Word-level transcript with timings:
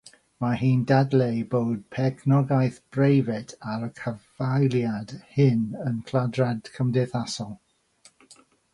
Mae 0.43 0.55
hi'n 0.59 0.79
dadleu 0.91 1.43
bod 1.51 1.83
perchnogaeth 1.97 2.79
breifat 2.97 3.55
ar 3.75 3.85
y 3.91 3.91
caffaeliaid 4.01 5.15
hyn 5.37 5.63
yn 5.93 6.03
lladrad 6.11 6.75
cymdeithasol. 6.79 7.59